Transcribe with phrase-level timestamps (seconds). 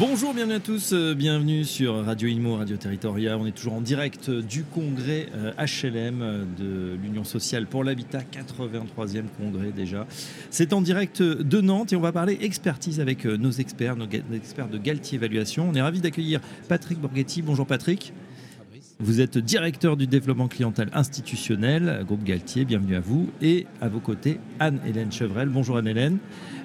[0.00, 3.38] Bonjour, bienvenue à tous, euh, bienvenue sur Radio Imo, Radio Territoria.
[3.38, 9.26] On est toujours en direct du congrès HLM euh, de l'Union sociale pour l'habitat, 83e
[9.38, 10.04] congrès déjà.
[10.50, 14.08] C'est en direct de Nantes et on va parler expertise avec euh, nos experts, nos
[14.34, 15.68] experts de Galtier Évaluation.
[15.70, 17.42] On est ravi d'accueillir Patrick Borghetti.
[17.42, 18.12] Bonjour Patrick.
[19.00, 23.30] Vous êtes directeur du développement clientèle institutionnel, groupe Galtier, bienvenue à vous.
[23.40, 25.48] Et à vos côtés, Anne-Hélène Chevrel.
[25.50, 26.18] Bonjour Anne-Hélène.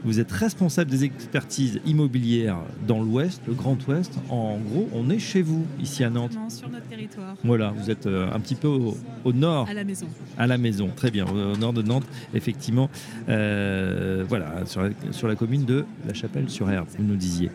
[0.03, 2.57] Vous êtes responsable des expertises immobilières
[2.87, 4.15] dans l'Ouest, le Grand Ouest.
[4.29, 6.35] En gros, on est chez vous, ici à Nantes.
[6.49, 7.35] Sur notre territoire.
[7.43, 9.69] Voilà, vous êtes euh, un petit peu au, nord.
[9.69, 10.07] À la maison.
[10.35, 12.89] À la maison, très bien, au nord de Nantes, effectivement.
[13.29, 17.51] Euh, voilà, sur la, sur la, commune de La Chapelle-sur-Herbe, vous nous disiez.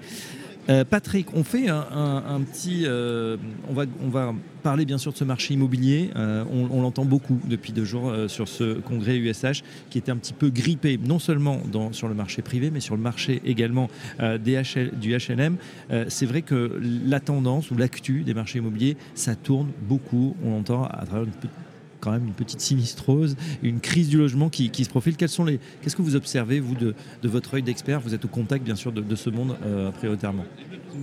[0.71, 2.83] Euh, Patrick, on fait un, petit.
[2.85, 3.37] Euh,
[3.69, 6.11] on, va, parler bien sûr de ce marché immobilier.
[6.17, 10.33] Euh, on, l'entend beaucoup depuis deux jours sur ce congrès USH qui était un petit
[10.33, 11.61] peu grippé, non seulement
[11.93, 13.89] sur le marché privé, mais sur le marché également
[14.21, 15.57] du HLM.
[16.09, 20.37] C'est vrai que la tendance ou l'actu des marchés immobiliers, ça tourne beaucoup.
[20.45, 21.31] On entend à travers une
[22.01, 25.15] quand même une petite sinistrose, une crise du logement qui, se profile.
[25.29, 28.01] Sont les, qu'est-ce que vous observez, vous, de, votre œil d'expert?
[28.01, 30.45] Vous êtes au contact, bien sûr, de, ce monde euh, prioritairement.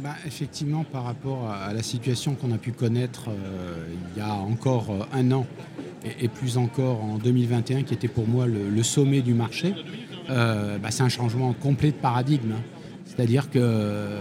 [0.04, 4.34] Bah, effectivement, par rapport à la situation qu'on a pu connaître euh, il y a
[4.34, 5.46] encore euh, un an,
[6.20, 9.74] et, plus encore en 2021, qui était pour moi le, sommet du marché,
[10.28, 12.54] bah, c'est un changement complet de paradigme.
[12.54, 12.62] Hein.
[13.06, 14.20] C'est-à-dire que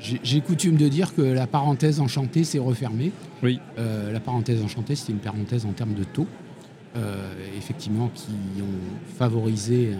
[0.00, 3.12] j'ai coutume de dire que la parenthèse enchantée s'est refermée.
[3.42, 3.60] Oui.
[3.78, 6.26] Euh, la parenthèse enchantée, c'était une parenthèse en termes de taux,
[6.96, 9.92] euh, effectivement, qui ont favorisé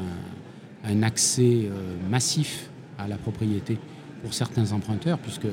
[0.84, 3.78] un, accès euh, massif à la propriété
[4.22, 5.46] pour certains emprunteurs, puisque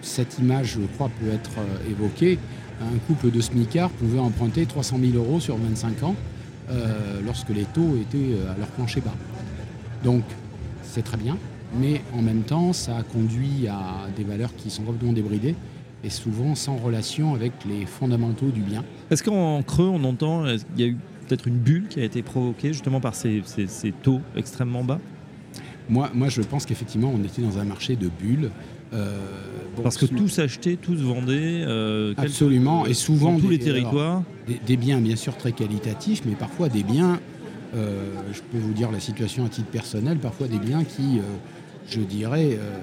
[0.00, 1.50] cette image, je crois, peut être
[1.90, 2.38] évoquée.
[2.80, 6.14] Un couple de smicards pouvait emprunter 300 000 euros sur 25 ans
[7.24, 9.14] lorsque les taux étaient à leur plancher bas.
[10.04, 10.22] Donc,
[10.84, 11.36] c'est très bien
[11.74, 15.54] mais en même temps, ça a conduit à des valeurs qui sont complètement débridées
[16.04, 18.84] et souvent sans relation avec les fondamentaux du bien.
[19.10, 20.96] Est-ce qu'en creux, on entend, qu'il y a eu
[21.26, 23.42] peut-être une bulle qui a été provoquée justement par ces,
[24.02, 25.00] taux extrêmement bas?
[25.88, 28.50] Moi, moi, je pense qu'effectivement, on était dans un marché de bulles.
[28.92, 29.18] Euh,
[29.82, 31.62] Parce que tout s'achetait, tout se vendait.
[31.66, 33.32] Euh, Absolument, et souvent.
[33.32, 34.22] Dans tous les territoires.
[34.66, 37.20] des, biens, bien sûr, très qualitatifs, mais parfois des biens.
[37.74, 41.20] Euh, je peux vous dire la situation à titre personnel, parfois des biens qui
[41.90, 42.78] je dirais, euh,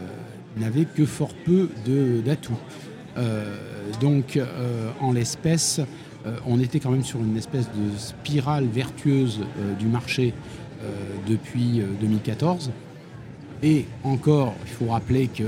[0.58, 1.70] n'avait que fort peu
[2.26, 2.54] d'atouts.
[3.18, 3.56] Euh,
[4.02, 5.82] donc, euh, en l'espèce,
[6.48, 9.42] on était quand même sur une espèce de spirale vertueuse
[9.78, 10.34] du marché
[11.28, 12.72] depuis 2014.
[13.62, 15.44] Et encore, il faut rappeler que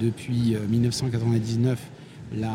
[0.00, 1.80] depuis 1999,
[2.36, 2.52] la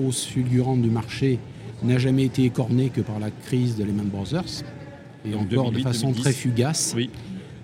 [0.00, 1.40] hausse fulgurante du marché
[1.82, 4.62] n'a jamais été écornée que par la crise de Lehman Brothers,
[5.24, 6.92] et encore de façon très fugace.
[6.96, 7.10] Oui.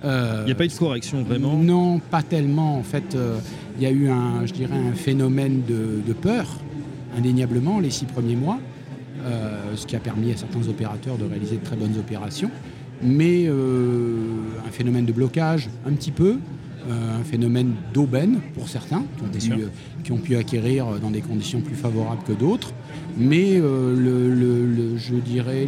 [0.04, 2.78] Euh, il n'y a pas eu de correction vraiment Non, pas tellement.
[2.78, 3.38] En fait, euh,
[3.76, 6.46] il y a eu un, je dirais, un phénomène de, peur,
[7.16, 8.58] indéniablement, les six premiers mois,
[9.24, 12.50] euh, ce qui a permis à certains opérateurs de réaliser de très bonnes opérations.
[13.02, 16.38] Mais un phénomène de blocage, un petit peu,
[16.90, 19.04] un phénomène d'aubaine pour certains,
[20.04, 22.72] qui ont, pu, acquérir dans des conditions plus favorables que d'autres.
[23.18, 25.66] Mais le, je dirais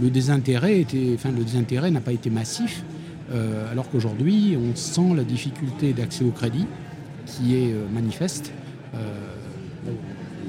[0.00, 2.84] le, désintérêt était, enfin, le désintérêt n'a pas été massif
[3.32, 6.66] euh, alors qu'aujourd'hui, on sent la difficulté d'accès au crédit
[7.26, 8.52] qui est euh, manifeste.
[8.94, 8.98] Euh,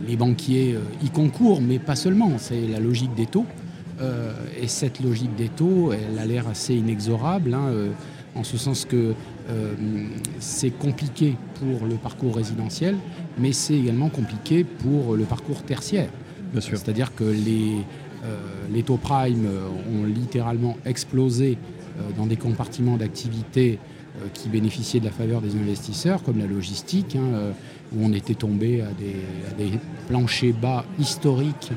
[0.08, 3.46] les banquiers y concourent, mais pas seulement, c'est la logique des taux.
[4.62, 7.72] et cette logique des taux, elle a l'air assez inexorable, hein,
[8.38, 9.14] en ce sens que
[10.40, 12.96] c'est compliqué pour le parcours résidentiel,
[13.38, 16.10] mais c'est également compliqué pour le parcours tertiaire.
[16.60, 17.78] C'est-à-dire que les,
[18.72, 19.48] les taux prime
[19.92, 21.58] ont littéralement explosé
[21.98, 23.80] euh, dans des compartiments d'activité
[24.18, 27.52] euh, qui bénéficiaient de la faveur des investisseurs, comme la logistique, hein, euh,
[27.96, 28.90] où on était tombé à
[29.58, 29.72] des,
[30.08, 31.72] planchers bas historiques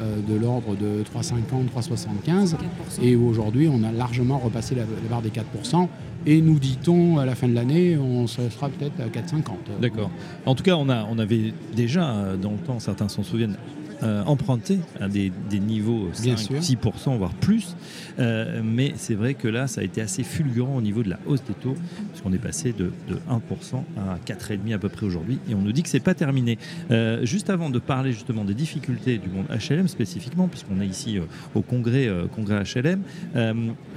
[0.00, 2.56] de l'ordre de 3,50, 3,75,
[3.02, 5.88] et aujourd'hui on a largement repassé la, barre des 4%,
[6.26, 9.80] et nous dit-on à la fin de l'année, on sera peut-être à 4,50.
[9.80, 10.10] D'accord.
[10.46, 13.56] En tout cas, on, avait déjà dans le temps, certains s'en souviennent,
[14.02, 17.76] euh, emprunté à des, niveaux 5-6%, voire plus.
[18.18, 21.18] Euh, mais c'est vrai que là, ça a été assez fulgurant au niveau de la
[21.26, 21.74] hausse des taux,
[22.10, 22.92] puisqu'on est passé de,
[23.30, 25.38] 1% à 4,5% à peu près aujourd'hui.
[25.50, 26.58] Et on nous dit que c'est pas terminé.
[26.90, 31.18] Euh, juste avant de parler justement des difficultés du monde HLM spécifiquement, puisqu'on est ici
[31.54, 33.02] au congrès, congrès HLM,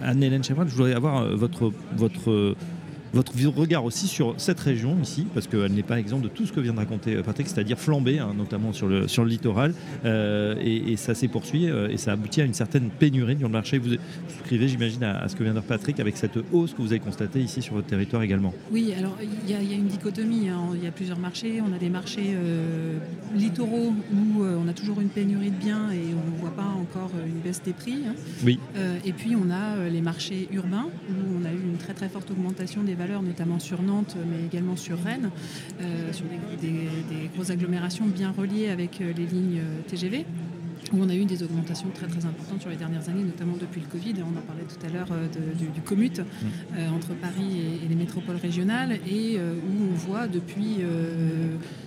[0.03, 2.55] Anne-Hélène Chevron, je voudrais avoir votre, votre
[3.13, 6.51] votre regard aussi sur cette région ici, parce qu'elle n'est pas exemple de tout ce
[6.51, 9.73] que vient de raconter Patrick, c'est-à-dire flamber, hein, notamment sur le, sur le littoral,
[10.05, 13.77] et, ça s'est poursuivi et ça aboutit à une certaine pénurie dans le marché.
[13.77, 13.89] Vous,
[14.29, 16.99] souscrivez, j'imagine, à, ce que vient de dire Patrick, avec cette hausse que vous avez
[16.99, 18.53] constatée ici sur votre territoire également.
[18.71, 20.49] Oui, alors il y, a une dichotomie.
[20.49, 20.69] Hein.
[20.75, 21.61] Il y a plusieurs marchés.
[21.61, 22.35] On a des marchés
[23.35, 27.11] littoraux où on a toujours une pénurie de biens et on ne voit pas encore
[27.25, 27.99] une baisse des prix.
[28.07, 28.13] Hein.
[28.43, 28.59] Oui.
[29.05, 32.29] et puis on a les marchés urbains où on a eu une très très forte
[32.31, 35.29] augmentation des valeurs, notamment sur Nantes, mais également sur Rennes,
[36.11, 36.25] sur
[36.61, 40.25] des, grosses agglomérations bien reliées avec les lignes TGV
[40.91, 43.81] où on a eu des augmentations très très importantes sur les dernières années, notamment depuis
[43.81, 44.15] le Covid.
[44.21, 45.09] On en parlait tout à l'heure
[45.57, 46.93] du, du, commute mmh.
[46.93, 50.79] entre Paris et, les métropoles régionales, et où on voit depuis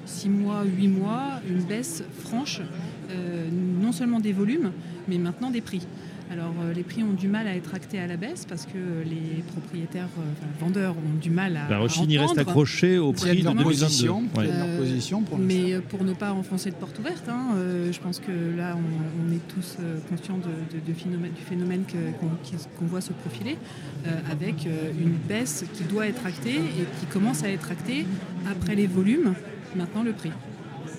[0.06, 2.62] 6 mois, 8 mois, une baisse franche,
[3.82, 4.72] non seulement des volumes,
[5.08, 5.86] mais maintenant des prix.
[6.30, 8.78] Alors euh, les prix ont du mal à être actés à la baisse parce que
[9.04, 11.68] les propriétaires, euh, enfin, vendeurs ont du mal à.
[11.68, 14.24] La Rochine reste accrochée au prix de leur position,
[15.38, 17.54] mais euh, pour ne pas enfoncer de porte ouverte, hein,
[17.90, 19.76] je pense que là on, est tous
[20.08, 21.84] conscients de, phénomène, du phénomène
[22.78, 23.56] qu'on voit se profiler
[24.30, 24.66] avec
[24.98, 28.06] une baisse qui doit être actée et qui commence à être actée
[28.50, 29.34] après les volumes,
[29.74, 30.30] maintenant le prix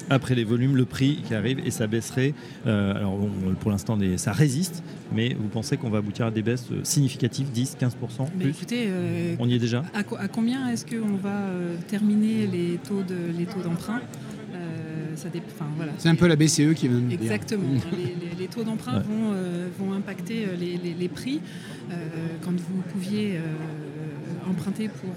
[0.10, 2.34] après les volumes, le prix qui arrive et ça baisserait.
[2.66, 3.20] Euh, alors
[3.60, 4.84] pour l'instant, ça résiste,
[5.14, 7.96] mais vous pensez qu'on va aboutir à des baisses significatives, 10, 15
[8.40, 12.78] plus écoutez, euh, On y est déjà à, combien est-ce qu'on va euh, terminer les
[12.78, 13.04] taux
[13.64, 14.02] d'emprunt?
[15.76, 15.92] Voilà.
[15.98, 17.64] C'est un peu la BCE qui vient de Exactement.
[18.40, 19.02] les, taux d'emprunt
[19.80, 21.42] vont, impacter les, prix.
[22.44, 23.40] quand vous pouviez
[24.48, 25.10] emprunter pour,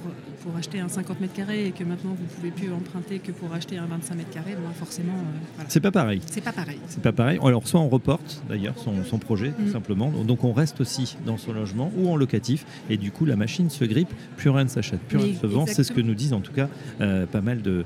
[0.43, 3.33] pour acheter un 50 mètres carrés et que maintenant vous ne pouvez plus emprunter que
[3.33, 5.13] pour acheter un 25 mètres carrés, ben forcément.
[5.13, 6.21] Euh, c'est pas pareil.
[6.27, 6.79] C'est pas pareil.
[6.89, 7.39] C'est pas pareil.
[7.43, 9.73] Alors, soit on reporte d'ailleurs son, projet, tout mm.
[9.73, 10.11] simplement.
[10.11, 12.65] Donc, on reste aussi dans son logement ou en locatif.
[12.89, 15.47] Et du coup, la machine se grippe, plus rien ne s'achète, plus rien ne se
[15.47, 15.67] vend.
[15.67, 16.69] C'est ce que nous disent en tout cas
[17.01, 17.85] euh, pas mal de,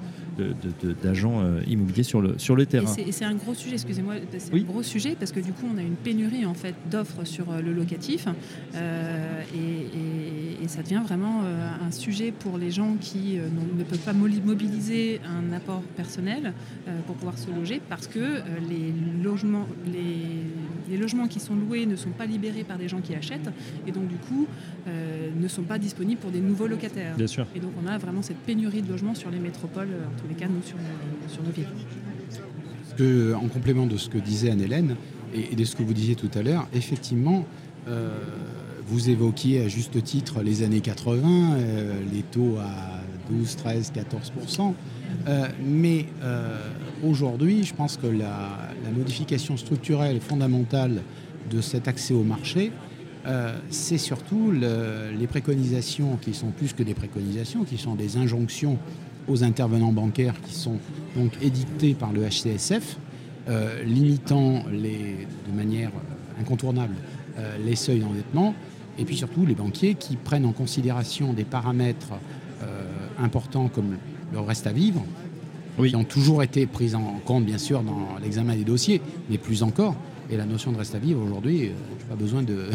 [1.03, 2.93] d'agents euh, immobiliers sur le, sur le terrain.
[2.99, 5.79] Et c'est un gros sujet, excusez-moi, c'est un gros sujet parce que du coup on
[5.79, 8.27] a une pénurie en fait d'offres sur le locatif
[8.75, 9.59] et,
[10.63, 15.21] et, ça devient vraiment un sujet pour les gens qui euh, ne peuvent pas mobiliser
[15.25, 16.53] un apport personnel
[16.89, 18.93] euh, pour pouvoir se loger parce que euh, les,
[19.23, 20.19] logements, les,
[20.97, 23.51] logements qui sont loués ne sont pas libérés par des gens qui achètent
[23.87, 24.47] et donc du coup
[24.87, 27.17] ne sont pas disponibles pour des nouveaux locataires.
[27.17, 27.47] Bien sûr.
[27.55, 30.35] Et donc on a vraiment cette pénurie de logements sur les métropoles, en tous les
[30.35, 31.69] cas nous sur nos, sur nos villes.
[32.97, 34.97] Que, en complément de ce que disait Anne-Hélène
[35.35, 37.45] et, de ce que vous disiez tout à l'heure, effectivement,
[38.87, 43.01] vous évoquiez à juste titre les années 80, euh, les taux à
[43.31, 44.33] 12, 13, 14
[45.65, 46.59] mais euh,
[47.05, 48.59] aujourd'hui, je pense que la,
[48.97, 51.03] modification structurelle fondamentale
[51.51, 52.71] de cet accès au marché,
[53.27, 58.79] euh, c'est surtout les préconisations qui sont plus que des préconisations, qui sont des injonctions
[59.27, 60.79] aux intervenants bancaires qui sont
[61.17, 62.99] donc édictées par le HCSF,
[63.85, 65.91] limitant les, de manière
[66.41, 66.95] incontournable
[67.65, 68.55] les seuils d'endettement
[68.99, 72.13] et puis surtout les banquiers qui prennent en considération des paramètres
[72.63, 72.83] euh,
[73.19, 73.97] importants comme
[74.33, 75.05] le reste à vivre,
[75.83, 79.01] qui ont toujours été pris en compte bien sûr dans l'examen des dossiers,
[79.31, 79.97] mais plus encore.
[80.31, 82.71] Et la notion de reste à vivre aujourd'hui, euh, je n'ai pas besoin de,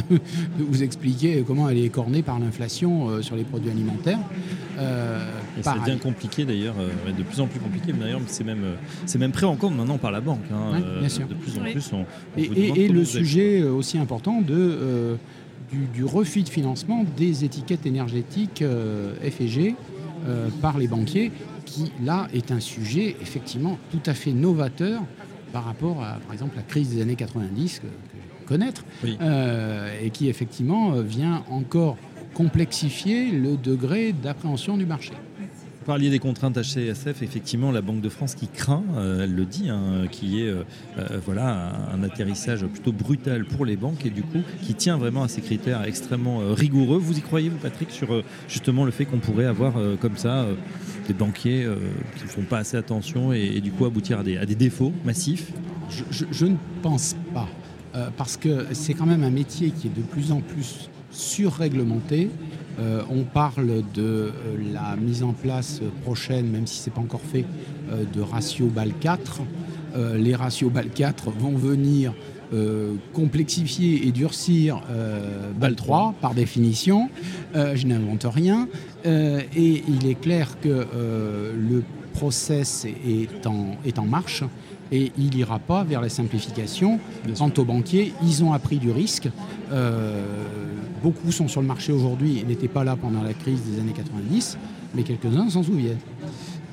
[0.60, 4.20] vous expliquer comment elle est cornée par l'inflation euh, sur les produits alimentaires.
[5.62, 7.92] c'est bien compliqué d'ailleurs, de plus en plus compliqué.
[7.92, 8.64] D'ailleurs, c'est même,
[9.08, 10.44] c'est même pris en compte maintenant par la banque.
[10.54, 11.28] Hein, bien sûr.
[11.28, 12.06] De plus en plus, on,
[12.38, 15.18] et, et le sujet aussi important de
[15.72, 19.76] du, refus de financement des étiquettes énergétiques euh, F&G
[20.28, 21.32] euh, par les banquiers,
[21.66, 25.02] qui là est un sujet effectivement tout à fait novateur
[25.52, 30.10] par rapport à, par exemple, la crise des années 90 que, je connaître, euh, et
[30.10, 31.98] qui effectivement vient encore
[32.34, 35.14] complexifier le degré d'appréhension du marché
[35.90, 39.70] parliez des contraintes HCSF, effectivement, la Banque de France qui craint, euh, elle le dit,
[39.72, 40.62] hein, qui est euh,
[41.00, 45.24] euh, voilà, un, atterrissage plutôt brutal pour les banques et du coup qui tient vraiment
[45.24, 47.00] à ces critères extrêmement rigoureux.
[47.00, 50.46] Vous y croyez, vous, Patrick, sur justement le fait qu'on pourrait avoir comme ça
[51.08, 51.68] des banquiers
[52.18, 54.94] qui ne font pas assez attention et, du coup aboutir à des, à des défauts
[55.04, 55.52] massifs?
[55.90, 57.50] Je, ne pense pas,
[58.16, 62.30] parce que c'est quand même un métier qui est de plus en plus surréglementé.
[62.80, 64.32] Euh, on parle de euh,
[64.74, 67.46] la mise en place prochaine, même si ce n'est pas encore fait,
[67.92, 69.42] euh, de ratio BAL 4.
[70.18, 72.14] les ratios BAL 4 vont venir
[73.14, 74.82] complexifier et durcir
[75.60, 77.10] BAL 3 par définition.
[77.54, 78.68] je n'invente rien.
[79.06, 80.88] et il est clair que
[81.56, 81.84] le
[82.20, 84.44] process est en, est en marche
[84.92, 87.00] et il n'ira pas vers la simplification.
[87.38, 89.30] Quant aux banquiers, ils ont appris du risque.
[89.72, 90.26] Euh,
[91.02, 93.94] beaucoup sont sur le marché aujourd'hui et n'étaient pas là pendant la crise des années
[93.94, 94.58] 90,
[94.96, 95.98] mais quelques-uns s'en souviennent.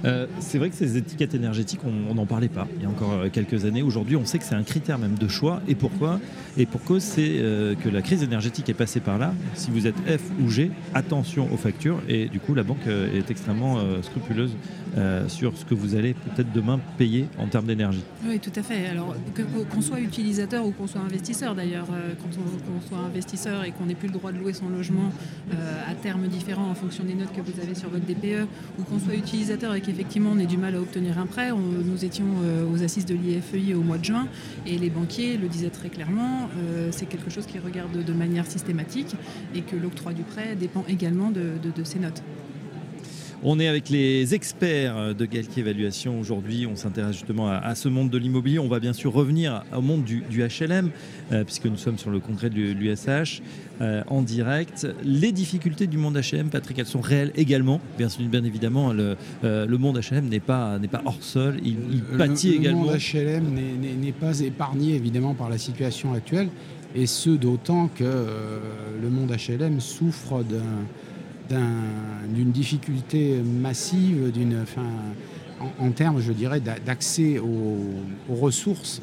[0.06, 3.12] Euh, c'est vrai que ces étiquettes énergétiques, on n'en parlait pas il y a encore
[3.12, 3.82] euh, quelques années.
[3.82, 5.60] Aujourd'hui, on sait que c'est un critère même de choix.
[5.68, 6.20] Et pourquoi?
[6.56, 9.34] Et pourquoi c'est euh, que la crise énergétique est passée par là.
[9.54, 12.00] Si vous êtes F ou G, attention aux factures.
[12.08, 14.54] Et du coup, la banque est extrêmement scrupuleuse
[15.28, 18.02] sur ce que vous allez peut-être demain payer en termes d'énergie.
[18.26, 18.86] Oui, tout à fait.
[18.86, 19.14] Alors,
[19.70, 23.94] qu'on soit utilisateur ou qu'on soit investisseur d'ailleurs, quand on, soit investisseur et qu'on n'ait
[23.94, 25.10] plus le droit de louer son logement
[25.52, 28.46] à termes différents en fonction des notes que vous avez sur votre DPE,
[28.78, 31.50] ou qu'on soit utilisateur et qu'effectivement on ait du mal à obtenir un prêt.
[31.50, 34.28] nous étions euh, aux assises de l'IFEI au mois de juin
[34.66, 38.46] et les banquiers le disaient très clairement, euh, c'est quelque chose qu'ils regardent de manière
[38.46, 39.16] systématique
[39.54, 42.22] et que l'octroi du prêt dépend également de, ces notes.
[43.42, 46.66] On est avec les experts de Galtier Évaluation aujourd'hui.
[46.66, 48.58] On s'intéresse justement à, ce monde de l'immobilier.
[48.58, 50.90] On va bien sûr revenir au monde du, HLM,
[51.32, 53.42] euh, puisque nous sommes sur le congrès de l'USH.
[53.82, 54.86] Euh, en direct.
[55.04, 57.78] Les difficultés du monde HM, Patrick, elles sont réelles également.
[57.98, 62.02] Bien, bien évidemment, le, euh, le monde HLM n'est pas, pas hors sol, il, il
[62.02, 62.84] pâtit également.
[62.84, 66.48] Le monde HLM n'est pas épargné évidemment par la situation actuelle,
[66.94, 68.24] et ce d'autant que
[69.02, 70.42] le monde HLM souffre
[71.48, 74.64] d'une difficulté massive, d'une,
[75.60, 77.78] en, en, termes, je dirais, d'accès aux,
[78.30, 79.02] aux ressources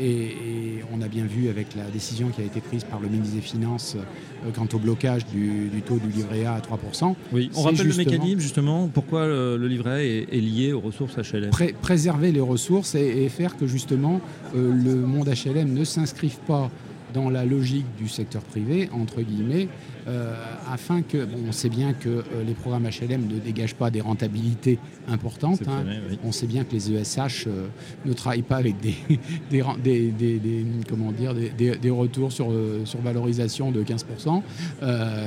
[0.00, 3.36] et, on a bien vu avec la décision qui a été prise par le ministre
[3.36, 7.14] des Finances euh, quant au blocage du, taux du livret A à 3%.
[7.32, 11.50] Oui, on rappelle le mécanisme justement, pourquoi le, livret A est, lié aux ressources HLM
[11.80, 14.20] Préserver les ressources et, faire que justement
[14.56, 16.70] euh, le monde HLM ne s'inscrive pas
[17.12, 19.68] dans la logique du secteur privé, entre guillemets,
[20.08, 20.34] euh,
[20.70, 24.78] afin que, on sait bien que euh, les programmes HLM ne dégagent pas des rentabilités
[25.08, 25.60] importantes.
[25.68, 25.84] Hein.
[26.24, 27.66] On sait bien que les ESH euh,
[28.04, 28.94] ne travaillent pas avec des,
[29.50, 32.52] des, comment dire, des, retours sur,
[32.84, 34.42] sur valorisation de 15%.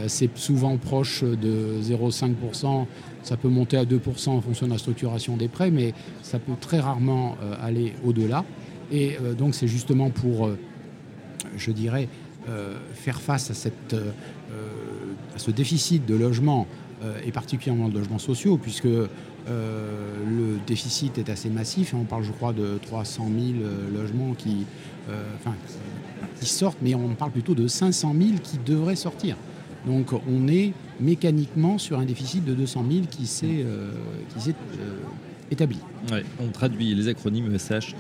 [0.08, 2.86] C'est souvent proche de 0,5%.
[3.22, 6.54] Ça peut monter à 2% en fonction de la structuration des prêts, mais ça peut
[6.60, 8.44] très rarement aller au-delà.
[8.92, 10.50] Et donc c'est justement pour,
[11.58, 12.08] je dirais,
[12.94, 13.96] faire face à cette
[15.36, 16.68] à ce déficit de logement,
[17.04, 19.08] euh, et particulièrement de logements sociaux, puisque euh,
[19.48, 21.94] le déficit est assez massif.
[21.94, 24.66] On parle, je crois, de 300 000 euh, logements qui,
[26.40, 29.36] qui sortent, mais on parle plutôt de 500 000 qui devraient sortir.
[29.86, 33.66] Donc on est mécaniquement sur un déficit de 200 000 qui s'est
[35.52, 35.78] établi.
[36.40, 37.96] on traduit les acronymes ESH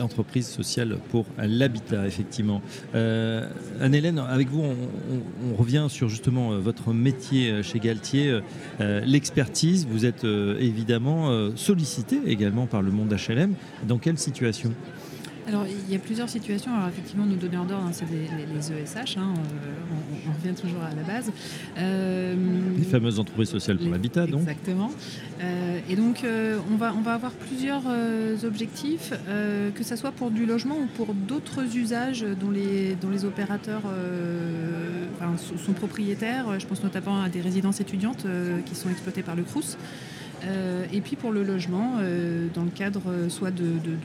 [0.00, 2.62] entreprise sociale pour l'habitat, effectivement.
[2.94, 3.48] Euh,
[3.80, 8.40] Anne-Hélène, avec vous, on, revient sur justement euh, votre métier euh, chez Galtier,
[8.80, 9.86] l'expertise.
[9.90, 13.54] Vous êtes évidemment sollicité également par le monde HLM.
[13.86, 14.72] Dans quelle situation?
[15.46, 16.74] Alors, il y a plusieurs situations.
[16.74, 19.16] Alors, effectivement, nos donneurs d'ordre, hein, c'est les, ESH.
[19.16, 19.34] Hein,
[20.26, 21.30] on, revient toujours à la base.
[21.76, 24.40] les fameuses entreprises sociales pour l'habitat, donc.
[24.40, 24.90] Exactement.
[25.88, 26.24] et donc,
[26.70, 27.84] on, va, on va avoir plusieurs
[28.44, 29.12] objectifs,
[29.74, 33.82] que ce soit pour du logement ou pour d'autres usages dont les, dont les opérateurs
[35.64, 36.58] sont propriétaires.
[36.58, 38.26] Je pense notamment à des résidences étudiantes
[38.64, 39.76] qui sont exploitées par le CRUS.
[40.92, 41.98] et puis pour le logement,
[42.54, 43.96] dans le cadre soit de de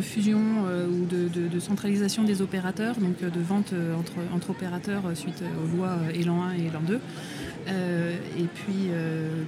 [0.00, 5.02] fusion euh, ou de, centralisation des opérateurs, donc euh, de vente euh, entre, entre opérateurs
[5.14, 7.00] suite aux lois Élan 1 et Élan 2.
[8.38, 8.90] et puis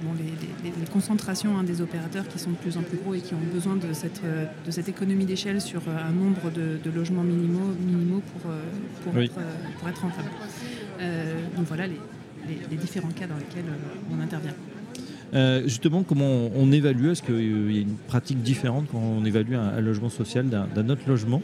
[0.03, 3.33] bon, les, concentrations hein, des opérateurs qui sont de plus en plus gros et qui
[3.33, 8.21] ont besoin de cette, de cette économie d'échelle sur un nombre de, logements minimaux, minimaux
[8.31, 8.51] pour,
[9.03, 9.39] pour, être,
[9.79, 10.29] pour être rentable.
[11.55, 13.71] donc voilà les différents cas dans lesquels
[14.11, 14.55] on intervient.
[15.33, 17.09] Euh, justement, comment on, évalue?
[17.09, 21.03] Est-ce qu'il y a une pratique différente quand on évalue un logement social d'un autre
[21.07, 21.41] logement?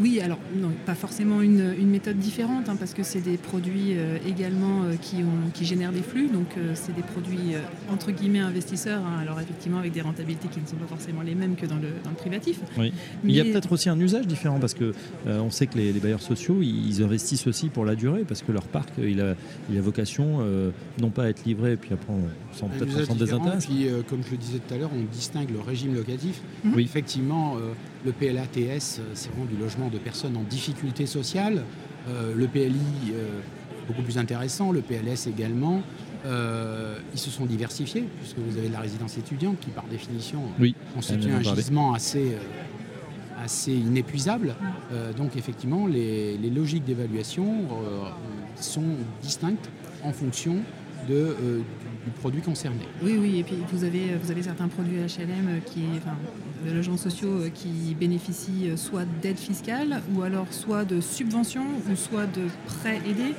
[0.00, 4.16] Oui, alors non, pas forcément une, méthode différente, hein, parce que c'est des produits euh,
[4.26, 7.54] également euh, qui, ont, qui, génèrent des flux, donc euh, c'est des produits
[7.90, 11.34] entre guillemets investisseurs, hein, alors effectivement avec des rentabilités qui ne sont pas forcément les
[11.34, 12.60] mêmes que dans le, dans le privatif.
[12.78, 12.92] Oui.
[13.22, 14.94] Mais il y a peut-être aussi un usage différent, parce que
[15.26, 18.64] on sait que les, bailleurs sociaux, ils investissent aussi pour la durée, parce que leur
[18.64, 19.34] parc, il a,
[19.70, 20.40] il a vocation
[21.00, 23.66] non pas à être livré, et puis après on s'en peut-être désintéresse.
[23.66, 26.40] Puis, comme je le disais tout à l'heure, on distingue le régime locatif.
[26.74, 26.82] Oui.
[26.82, 27.56] Effectivement,
[28.04, 31.64] le PLATS, c'est vraiment du logement de personnes en difficulté sociale.
[32.08, 33.40] Euh, le PLI, euh,
[33.86, 35.82] beaucoup plus intéressant, le PLS également.
[36.24, 40.42] Euh, ils se sont diversifiés, puisque vous avez la résidence étudiante qui, par définition,
[40.94, 42.36] constitue un gisement assez,
[43.42, 44.54] assez inépuisable.
[45.16, 47.66] donc, effectivement, les, logiques d'évaluation
[48.56, 49.68] sont distinctes
[50.04, 50.58] en fonction
[51.08, 51.34] de,
[52.04, 52.86] du produit concerné.
[53.02, 56.16] Oui, oui, et puis vous avez, vous avez certains produits HLM qui, enfin,
[56.66, 62.26] de logements sociaux qui bénéficient soit d'aide fiscale ou alors soit de subventions ou soit
[62.26, 63.34] de prêts aidés.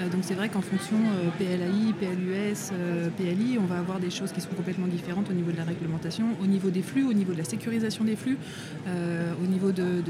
[0.00, 4.10] Euh, donc c'est vrai qu'en fonction euh, PLAI, PLUS, euh, PLI, on va avoir des
[4.10, 7.12] choses qui sont complètement différentes au niveau de la réglementation, au niveau des flux, au
[7.12, 8.38] niveau de la sécurisation des flux,
[8.86, 10.02] au niveau de,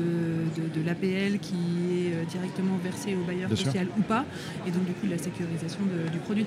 [0.85, 4.25] l'APL qui est directement versée au bailleur social ou pas,
[4.67, 5.81] et donc du coup de la sécurisation
[6.13, 6.47] du produit.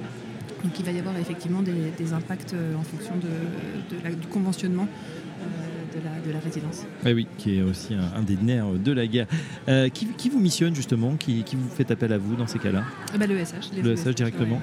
[0.64, 4.88] Donc il va y avoir effectivement des, impacts en fonction du conventionnement
[5.94, 6.86] de la, résidence.
[7.06, 9.28] Eh oui, qui est aussi un, des nerfs de la guerre.
[9.68, 12.84] Euh, qui, vous missionne justement qui, vous fait appel à vous dans ces cas-là?
[13.18, 13.84] Le SH.
[13.84, 14.62] Le SH directement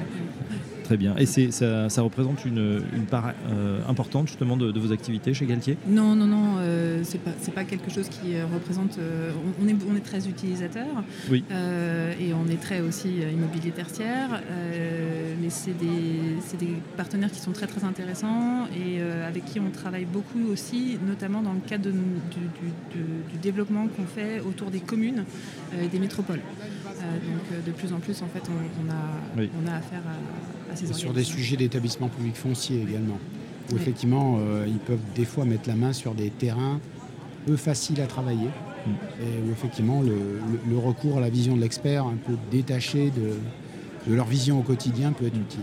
[0.87, 1.17] Très bien.
[1.17, 5.77] Et ça, ça, représente une, part euh, importante justement de, vos activités chez Galtier?
[5.89, 6.59] Non, non, non.
[6.61, 8.97] Euh, c'est pas, pas quelque chose qui euh, représente.
[8.99, 10.87] Euh, on, est, on est très utilisateur.
[11.29, 11.43] Oui.
[11.51, 14.41] et on est très aussi immobilier tertiaire.
[15.43, 20.05] mais c'est des, des, partenaires qui sont très très intéressants et avec qui on travaille
[20.05, 21.99] beaucoup aussi, notamment dans le cadre du,
[22.93, 25.25] du, développement qu'on fait autour des communes
[25.83, 26.41] et des métropoles.
[26.85, 31.25] donc de plus en plus, en fait, on, a, on a affaire à sur des
[31.25, 33.19] sujets d'établissement public foncier également,
[33.73, 36.81] où effectivement euh, ils peuvent des fois mettre la main sur des terrains
[37.47, 38.91] peu faciles à travailler, mm.
[39.23, 43.35] et où effectivement le, recours à la vision de l'expert un peu détaché de,
[44.09, 45.61] de leur vision au quotidien peut être utile.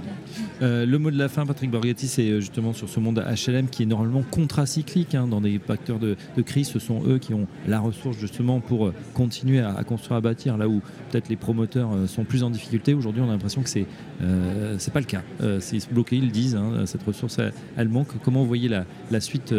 [0.61, 3.67] Euh, le mot de la fin, Patrick Borghetti, c'est euh, justement sur ce monde HLM
[3.67, 5.15] qui est normalement contracyclique.
[5.15, 8.87] Hein, dans des facteurs de, crise, ce sont eux qui ont la ressource justement pour
[8.87, 12.93] euh, continuer à, construire, à bâtir, là où peut-être les promoteurs sont plus en difficulté.
[12.93, 13.85] Aujourd'hui, on a l'impression que c'est
[14.21, 15.21] euh, c'est pas le cas.
[15.59, 17.39] c'est bloqué, ils le disent, hein, cette ressource,
[17.77, 18.09] elle, manque.
[18.23, 19.53] Comment vous voyez la, la suite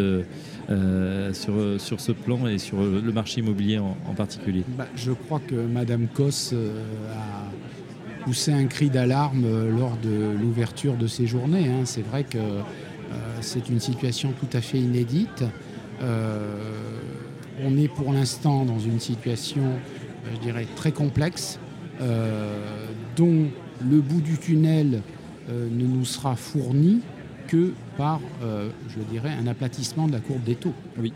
[1.33, 4.63] sur, sur ce plan et sur le marché immobilier en, particulier?
[4.77, 7.51] Bah, Je crois que Madame Kos a
[8.25, 11.67] poussé un cri d'alarme euh, lors de l'ouverture de ces journées.
[11.67, 11.85] Hein.
[11.85, 12.61] C'est vrai que euh,
[13.41, 15.43] c'est une situation tout à fait inédite.
[16.01, 16.57] Euh,
[17.63, 19.61] on est pour l'instant dans une situation,
[20.33, 21.57] je dirais, très complexe,
[23.15, 23.45] dont
[23.89, 25.01] le bout du tunnel
[25.49, 26.99] ne nous sera fourni
[27.47, 30.73] que par, je dirais, un aplatissement de la courbe des taux.
[30.99, 31.13] Oui.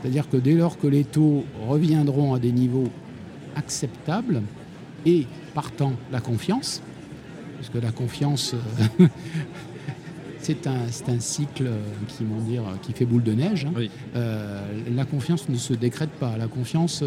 [0.00, 2.90] C'est-à-dire que dès lors que les taux reviendront à des niveaux
[3.56, 4.42] acceptables,
[5.06, 6.82] et partant la confiance,
[7.60, 9.06] parce que la confiance, euh,
[10.38, 13.66] c'est un, un, cycle euh, qui, dire, qui fait boule de neige.
[13.66, 13.82] Hein.
[14.16, 14.62] Euh,
[14.96, 16.38] la confiance ne se décrète pas.
[16.38, 17.04] La confiance,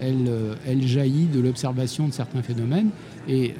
[0.00, 0.30] elle,
[0.66, 2.90] elle jaillit de l'observation de certains phénomènes.
[3.26, 3.54] Et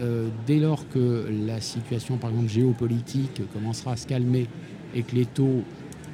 [0.46, 4.46] dès lors que la situation, par exemple, géopolitique commencera à se calmer
[4.94, 5.62] et que les taux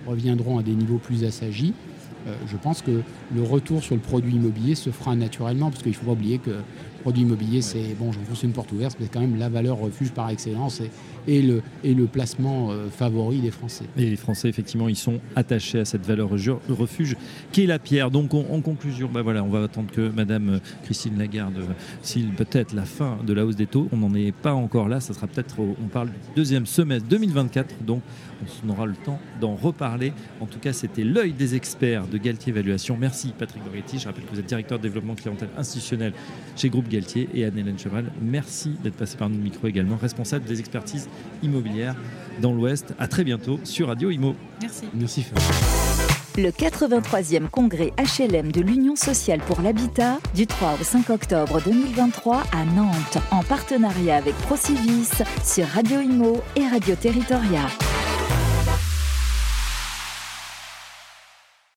[0.07, 1.75] reviendront à des niveaux plus assagis,
[2.47, 3.03] je pense que
[3.35, 6.39] le retour sur le produit immobilier se fera naturellement, parce qu'il ne faut pas oublier
[6.39, 6.53] que
[7.01, 9.79] produit immobilier, c'est, bon, j'en pousse une porte ouverte, mais c'est quand même la valeur
[9.79, 10.91] refuge par excellence et,
[11.27, 13.85] et, le, et le placement euh, favori des Français.
[13.97, 17.17] Et les Français, effectivement, ils sont attachés à cette valeur refuge
[17.53, 18.11] qui est la pierre.
[18.11, 22.29] Donc, en conclusion, bah voilà, on va attendre que Madame euh, Christine Lagarde euh, s'il
[22.31, 23.89] peut-être la fin de la hausse des taux.
[23.93, 25.01] On n'en est pas encore là.
[25.01, 27.85] Ça sera peut-être, on parle du deuxième semestre 2024.
[27.85, 28.03] Donc,
[28.65, 30.13] on aura le temps d'en reparler.
[30.41, 32.97] En tout cas, c'était l'œil des experts de Galtier Évaluation.
[32.99, 33.99] Merci Patrick Goretti.
[33.99, 36.13] Je rappelle que vous êtes directeur de développement clientèle institutionnel
[36.57, 38.13] chez Groupe Galtier et Anne-Hélène Cheval.
[38.21, 41.09] Merci d'être passé par nos micros également, responsable des expertises
[41.43, 41.97] immobilières
[42.41, 42.95] dans l'Ouest.
[42.99, 44.35] À très bientôt sur Radio Imo.
[44.61, 44.85] Merci.
[44.95, 45.25] Merci.
[46.37, 52.43] Le 83e congrès HLM de l'Union sociale pour l'habitat du 3 au 5 octobre 2023
[52.53, 55.11] à Nantes en partenariat avec Procivis
[55.45, 57.67] sur Radio Imo et Radio Territoria.